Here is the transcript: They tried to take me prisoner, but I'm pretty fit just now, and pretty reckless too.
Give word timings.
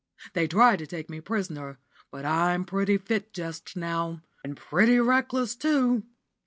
They 0.33 0.47
tried 0.47 0.79
to 0.79 0.87
take 0.87 1.11
me 1.11 1.21
prisoner, 1.21 1.77
but 2.09 2.25
I'm 2.25 2.65
pretty 2.65 2.97
fit 2.97 3.33
just 3.35 3.75
now, 3.77 4.23
and 4.43 4.57
pretty 4.57 4.99
reckless 4.99 5.53
too. 5.55 6.01